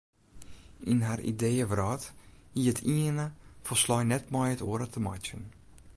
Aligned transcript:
Yn 0.91 1.01
har 1.07 1.19
ideeëwrâld 1.31 2.03
hie 2.55 2.69
it 2.71 2.79
iene 2.95 3.27
folslein 3.67 4.09
net 4.11 4.25
met 4.33 4.53
it 4.55 4.65
oare 4.69 4.87
te 4.89 4.99
meitsjen. 5.05 5.43